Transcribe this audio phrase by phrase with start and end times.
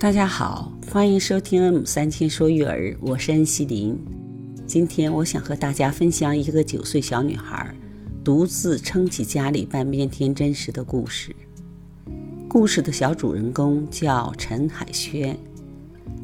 [0.00, 3.98] 大家好，欢迎收听《三千说育儿》，我是恩熙林。
[4.64, 7.74] 今天我想和大家分享一个九岁小女孩
[8.22, 11.34] 独自撑起家里半边天真实的故事。
[12.48, 15.36] 故事的小主人公叫陈海轩。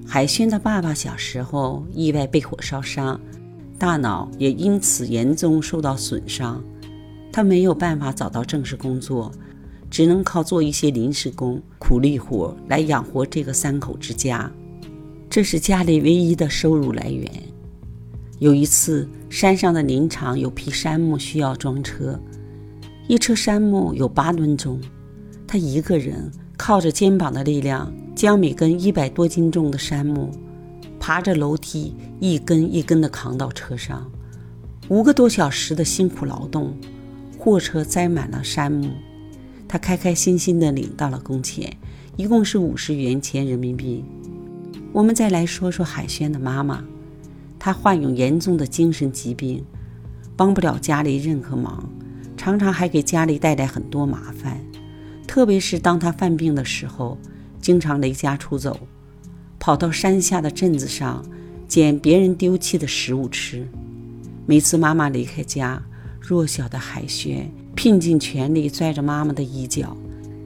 [0.06, 3.20] 海轩的爸爸小时候意外被火烧伤，
[3.76, 6.62] 大脑也因此严重受到损伤，
[7.32, 9.32] 他没有办法找到正式工作。
[9.94, 14.50] 只能靠做一些临时工、苦力活来养活这个三口之家，
[15.30, 17.30] 这是家里唯一的收入来源。
[18.40, 22.18] 有一次，山上的林场有批杉木需要装车，
[23.06, 24.80] 一车杉木有八吨重，
[25.46, 30.32] 他一个人靠着肩膀的力量，将每根一百多斤重的杉木
[30.98, 34.10] 爬着楼梯一根一根地扛到车上。
[34.88, 36.76] 五个多小时的辛苦劳动，
[37.38, 38.90] 货车载满了杉木。
[39.74, 41.76] 他开开心心地领到了工钱，
[42.14, 44.04] 一共是五十元钱人民币。
[44.92, 46.84] 我们再来说说海轩的妈妈，
[47.58, 49.64] 她患有严重的精神疾病，
[50.36, 51.90] 帮不了家里任何忙，
[52.36, 54.60] 常常还给家里带来很多麻烦。
[55.26, 57.18] 特别是当她犯病的时候，
[57.60, 58.78] 经常离家出走，
[59.58, 61.20] 跑到山下的镇子上
[61.66, 63.66] 捡别人丢弃的食物吃。
[64.46, 65.82] 每次妈妈离开家，
[66.20, 67.50] 弱小的海轩。
[67.74, 69.96] 拼尽全力拽着妈妈的衣角，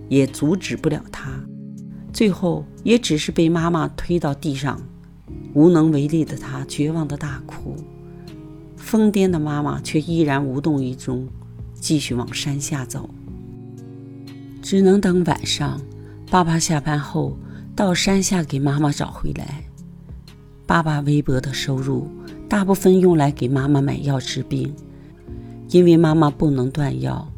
[0.08, 1.30] 也阻止不了她。
[2.12, 4.80] 最后也只是被妈妈推到地上，
[5.54, 7.76] 无能为力的她绝望的大哭。
[8.76, 11.28] 疯癫的妈妈却依然无动于衷，
[11.74, 13.08] 继续往山下走。
[14.62, 15.80] 只能等晚上，
[16.30, 17.36] 爸爸下班后
[17.76, 19.64] 到山下给妈妈找回来。
[20.66, 22.08] 爸爸微薄的收入，
[22.48, 24.74] 大部分用来给妈妈买药治病。
[25.68, 27.30] 因为妈妈不能断药，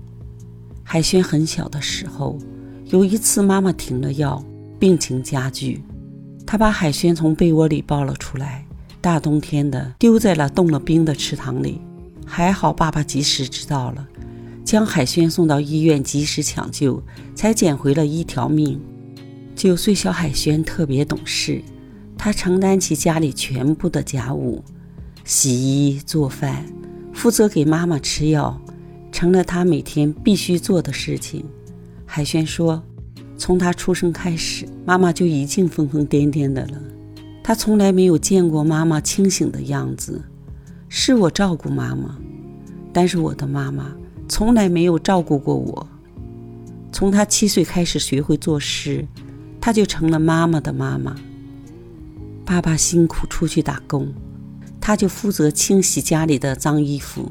[0.84, 2.38] 海轩很小的时候，
[2.86, 4.42] 有一次妈妈停了药，
[4.78, 5.82] 病情加剧，
[6.46, 8.64] 他把海轩从被窝里抱了出来，
[9.00, 11.80] 大冬天的丢在了冻了冰的池塘里。
[12.24, 14.06] 还好爸爸及时知道了，
[14.64, 17.02] 将海轩送到医院及时抢救，
[17.34, 18.80] 才捡回了一条命。
[19.56, 21.60] 九岁小海轩特别懂事，
[22.16, 24.62] 他承担起家里全部的家务，
[25.24, 26.64] 洗衣做饭。
[27.12, 28.60] 负责给妈妈吃药，
[29.12, 31.44] 成了他每天必须做的事情。
[32.06, 32.82] 海轩说
[33.36, 36.80] ：“从他出生开始，妈妈就已经疯疯癫癫的了。
[37.42, 40.22] 他从来没有见过妈妈清醒的样子。
[40.88, 42.16] 是我照顾妈妈，
[42.92, 43.94] 但是我的妈妈
[44.28, 45.86] 从来没有照顾过我。
[46.90, 49.06] 从他七岁开始学会做事，
[49.60, 51.14] 他就成了妈妈的妈妈。
[52.44, 54.08] 爸爸辛苦出去打工。”
[54.90, 57.30] 他就负责清洗家里的脏衣服，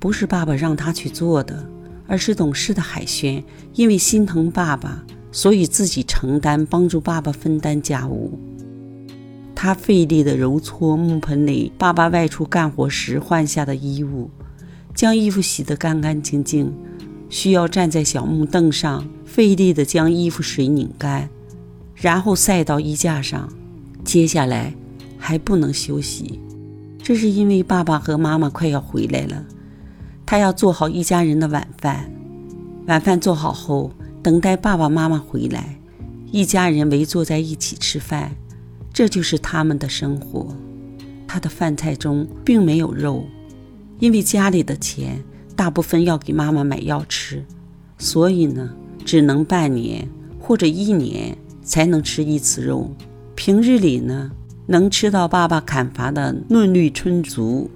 [0.00, 1.64] 不是爸爸让他去做的，
[2.08, 3.40] 而是懂事的海轩
[3.74, 5.00] 因为心疼爸爸，
[5.30, 8.36] 所以自己承担，帮助爸爸分担家务。
[9.54, 14.28] 他费力地揉搓木盆里爸爸外出干活时换下的衣物，
[14.92, 16.74] 将衣服洗得干干净净，
[17.28, 21.30] 需要站在小木凳上费力地将衣服水拧干，
[21.94, 23.48] 然后晒到衣架上。
[24.02, 24.74] 接下来
[25.16, 26.40] 还不能休息。
[27.02, 29.44] 这是因为爸爸和妈妈快要回来了，
[30.24, 32.08] 他要做好一家人的晚饭。
[32.86, 33.90] 晚饭做好后，
[34.22, 35.78] 等待爸爸妈妈回来，
[36.30, 38.30] 一家人围坐在一起吃饭，
[38.92, 40.56] 这就是他们的生活。
[41.26, 43.24] 他的饭菜中并没有肉，
[43.98, 45.20] 因为家里的钱
[45.56, 47.44] 大部分要给妈妈买药吃，
[47.98, 48.70] 所以呢，
[49.04, 50.08] 只能半年
[50.38, 52.88] 或者一年才能吃一次肉。
[53.34, 54.30] 平日里呢。
[54.66, 57.70] 能吃到爸爸砍伐的嫩绿春竹，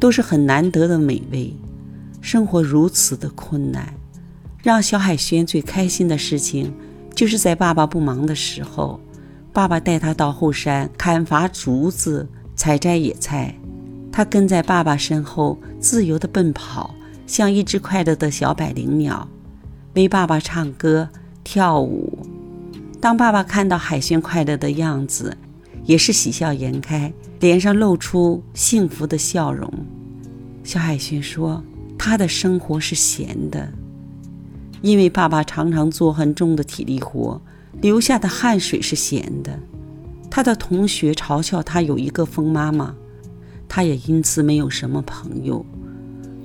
[0.00, 1.54] 都是很难得的美味。
[2.20, 3.94] 生活如此的困难，
[4.62, 6.72] 让小海轩最开心的事情，
[7.14, 9.00] 就是在爸爸不忙的时候，
[9.52, 13.54] 爸爸带他到后山砍伐竹子、采摘野菜，
[14.10, 16.92] 他跟在爸爸身后自由地奔跑，
[17.26, 19.28] 像一只快乐的小百灵鸟，
[19.94, 21.08] 为爸爸唱歌
[21.44, 22.26] 跳舞。
[23.00, 25.36] 当爸爸看到海轩快乐的样子，
[25.86, 29.72] 也是喜笑颜开，脸上露出幸福的笑容。
[30.64, 31.62] 小海轩说
[31.96, 33.72] ：“他的生活是闲的，
[34.82, 37.40] 因为爸爸常常做很重的体力活，
[37.80, 39.56] 流下的汗水是咸的。
[40.28, 42.92] 他的同学嘲笑他有一个疯妈妈，
[43.68, 45.64] 他也因此没有什么朋友，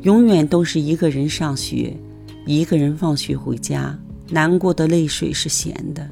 [0.03, 1.97] 永远都是一个人上学，
[2.45, 3.97] 一个人放学回家，
[4.29, 6.07] 难过的泪水是咸的。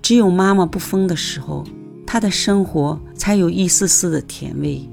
[0.00, 1.66] 只有妈妈不疯的时候。”
[2.10, 4.88] 他的生活才有一丝丝的甜味，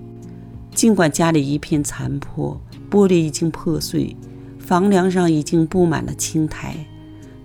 [0.74, 2.60] 尽管家里一片残破，
[2.92, 4.14] 玻璃已经破碎，
[4.60, 6.76] 房梁上已经布满了青苔，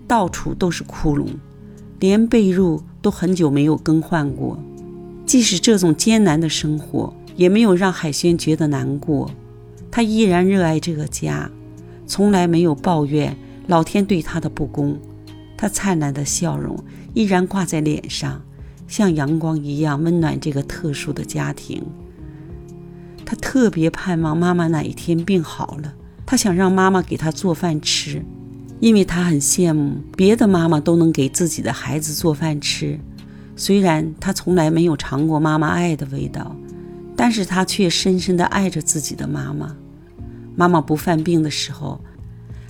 [0.09, 1.29] 到处都是窟窿，
[2.01, 4.59] 连被褥都很久没有更换过。
[5.25, 9.31] 即使这种艰难的生活，也没有让海轩觉得难过。
[9.89, 11.49] 他依然热爱这个家，
[12.09, 13.37] 从来没有抱怨
[13.69, 14.99] 老天对他的不公。
[15.57, 16.77] 他灿烂的笑容
[17.15, 18.43] 依然挂在脸上，
[18.91, 21.83] 像阳光一样温暖这个特殊的家庭。
[23.25, 25.95] 他特别盼望妈妈哪一天病好了，
[26.27, 28.23] 他想让妈妈给他做饭吃，
[28.81, 33.01] 因为他很羡慕别的妈妈都能给自己的孩子做饭吃。
[33.57, 36.55] 虽然他从来没有尝过妈妈爱的味道。
[37.23, 39.77] 但是他却深深地爱着自己的妈妈。
[40.57, 42.01] 妈妈不犯病的时候，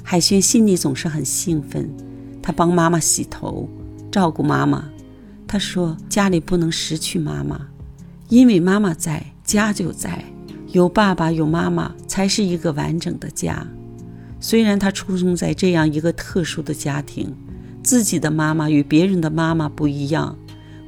[0.03, 1.89] 海轩心里总是很兴奋。
[2.43, 3.69] 他帮妈妈洗头，
[4.11, 4.91] 照顾妈妈。
[5.51, 7.61] 他说：“家里不能失去妈妈，
[8.29, 10.25] 因为妈妈在，家就在。
[10.69, 13.67] 有爸爸有妈妈，才是一个完整的家。”
[14.39, 17.35] 虽然他出生在这样一个特殊的家庭，
[17.83, 20.39] 自己的妈妈与别人的妈妈不一样，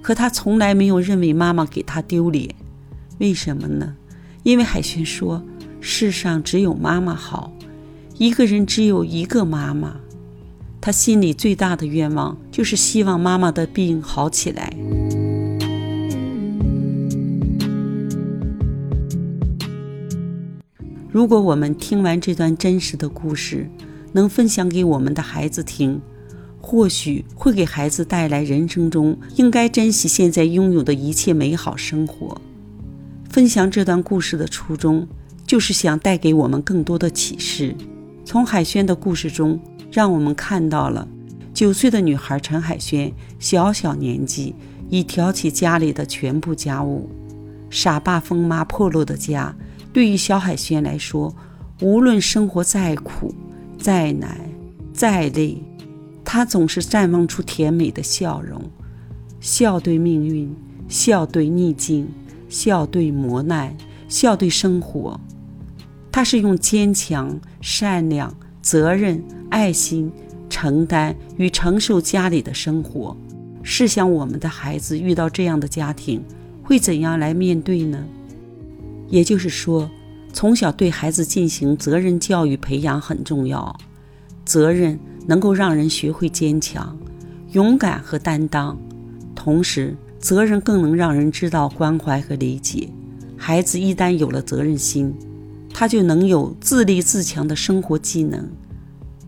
[0.01, 2.55] 可他从来没有认为妈妈给他丢脸。
[3.19, 3.97] 为什么呢？
[4.45, 5.43] 因为海轩说
[5.83, 7.53] ：“世上只有妈妈好，
[8.17, 9.97] 一个人只有一个妈妈。”
[10.85, 14.75] 他心里最大的愿望就是希望妈妈的病好起来。
[21.09, 23.71] 如果我们听完这段真实的故事，
[24.13, 26.01] 能分享给我们的孩子听，
[26.61, 32.41] 或许会给孩子带来人生中应该珍惜现在拥有的一切美好生活。
[33.31, 35.07] 分享这段故事的初衷，
[35.47, 37.73] 就是想带给我们更多的启示。
[38.25, 39.61] 从海轩的故事中，
[39.93, 41.07] 让我们看到了
[41.55, 44.55] 九岁的女孩陈海轩小小年纪
[44.89, 47.09] 已挑起家里的全部家务。
[47.71, 49.55] 傻爸疯妈破落的家，
[49.93, 51.35] 对于小海轩来说，
[51.81, 53.35] 无论生活再苦、
[53.79, 54.41] 再难、
[54.93, 55.63] 再累，
[56.25, 58.61] 她总是绽放出甜美的笑容，
[59.41, 60.53] 笑对命运，
[60.89, 62.09] 笑对逆境。
[62.49, 63.75] 笑对磨难，
[64.11, 65.19] 笑对生活，
[66.11, 68.31] 他是用坚强、善良、
[68.61, 70.11] 责任、爱心
[70.49, 73.15] 承担与承受家里的生活。
[73.63, 76.25] 试想，我们的孩子遇到这样的家庭，
[76.63, 78.03] 会怎样来面对呢？
[79.09, 79.91] 也就是说，
[80.33, 83.79] 从小对孩子进行责任教育培养很重要。
[84.45, 86.99] 责任能够让人学会坚强、
[87.53, 88.77] 勇敢和担当，
[89.35, 89.95] 同时。
[90.23, 92.89] 责任更能让人知道关怀和理解。
[93.37, 95.13] 孩子一旦有了责任心，
[95.75, 98.49] 他就能有自立自强的生活技能，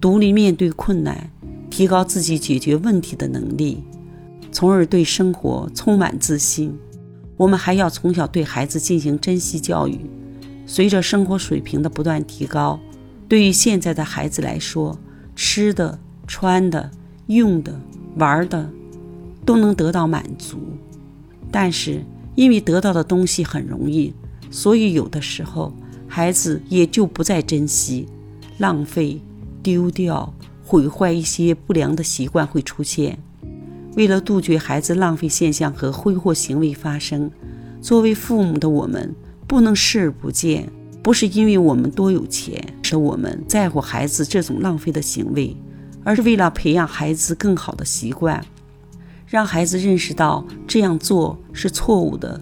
[0.05, 1.31] 独立面对困难，
[1.71, 3.83] 提高自己解决问题的能力，
[4.53, 6.77] 从而对生活充满自信。
[7.39, 9.99] 我们还要从小对孩子进行珍惜教育。
[10.67, 12.79] 随着生活水平的不断提高，
[13.27, 14.99] 对于现在的孩子来说，
[15.35, 16.91] 吃的、穿的、
[17.29, 17.81] 用的、
[18.17, 18.69] 玩的，
[19.47, 20.59] 都能得到满足。
[21.51, 22.05] 但是，
[22.35, 24.12] 因为得到的东西很容易，
[24.51, 25.73] 所以有的时候
[26.06, 28.06] 孩子也就不再珍惜，
[28.59, 29.19] 浪费、
[29.64, 30.32] 丢掉、
[30.62, 33.19] 毁坏一些不良的习惯会出现。
[33.96, 37.31] 为了杜绝孩子浪费现象和挥霍行为发生，
[37.81, 39.14] 作为父母的我们
[39.49, 40.70] 不能视而不见。
[41.02, 45.55] 不是因为我们多有钱，是我们在乎孩子这种浪费的行为，
[46.02, 48.43] 而是为了培养孩子更好的习惯。
[49.27, 52.41] 让孩子认识到这样做是错误的，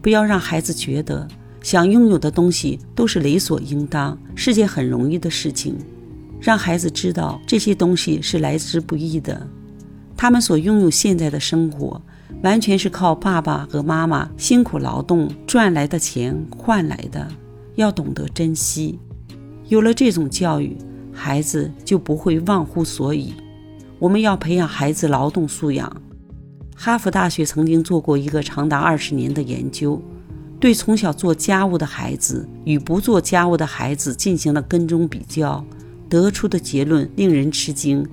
[0.00, 1.28] 不要让孩子觉得
[1.62, 5.76] 想拥有的东西都是理所应当，是件很容易的事情。
[6.44, 9.48] 让孩子知道这些东西是来之不易的，
[10.14, 11.98] 他们所拥有现在的生活，
[12.42, 17.26] 完全是靠爸爸和妈妈辛苦劳动赚来的钱换来的，
[17.76, 18.98] 要懂得珍惜。
[19.68, 20.76] 有了这种教育，
[21.14, 23.32] 孩子就不会忘乎所以。
[23.98, 25.90] 我们要培养孩子劳动素养。
[26.76, 29.98] 哈佛大学曾经做过一个长达二十年的研究，
[30.60, 35.64] 对从小做家务的孩子与不做家务的孩子进行了跟踪比较，
[36.14, 38.06] 得出的结论令人吃惊：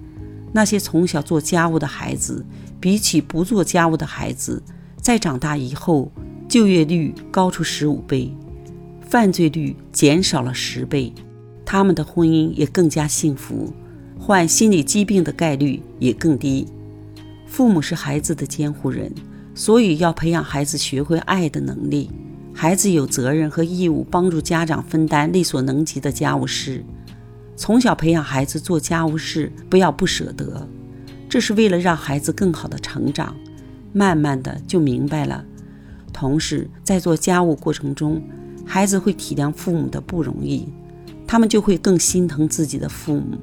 [0.52, 2.44] 那些从小做家务的孩子，
[2.80, 4.60] 比起不做家务的孩子，
[5.00, 6.12] 在长大以后
[6.50, 8.36] 就业率高出十五倍，
[9.08, 11.14] 犯罪率减少了十倍，
[11.64, 13.72] 他们的婚姻也更加幸福。
[14.18, 16.66] 患心理疾病的概率也更低。
[17.46, 19.14] 父母是孩子的监护人，
[19.54, 22.10] 所以要培养孩子学会爱的能力。
[22.52, 26.84] 孩子有责任和义务帮助家长分担力所能及的家务事。
[27.62, 30.68] 从小培养孩子做家务事，不要不舍得，
[31.30, 33.36] 这是为了让孩子更好的成长。
[33.94, 35.46] 慢慢的就明白了。
[36.12, 38.20] 同时，在做家务过程中，
[38.66, 40.70] 孩子会体谅父母的不容易，
[41.28, 43.38] 他们就会更心疼自己的父母。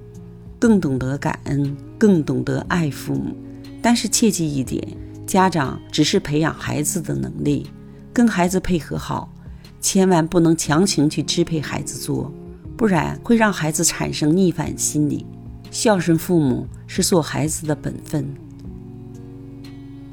[0.59, 3.37] 更懂得感恩，更懂得爱父母，
[3.81, 4.85] 但是切记一点，
[5.29, 7.71] 家长只是培养孩子的能力，
[8.13, 9.33] 跟孩子配合好，
[9.81, 12.33] 千万不能强行去支配孩子做，
[12.79, 15.27] 不然会让孩子产生逆反心理。
[15.69, 18.25] 孝顺父母是做孩子的本分。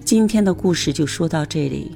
[0.03, 1.91] 今天的故事就说到这里，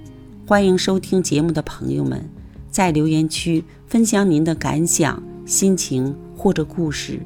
[0.46, 2.24] 欢迎收听节目的朋友们
[2.70, 7.20] 在留言区分享您的感想、心情或者故事。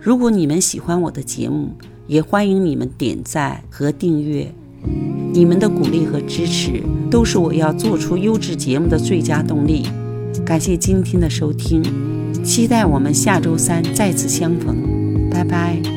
[0.00, 1.74] 如果你们喜欢我的节目，
[2.06, 4.50] 也欢迎你们点赞和订阅。
[5.34, 9.86] 你们的鼓励和支持都是我要做出优质节目的最佳动力。
[10.44, 11.82] 感谢今天的收听，
[12.44, 15.28] 期待我们下周三再次相逢。
[15.30, 15.95] 拜拜。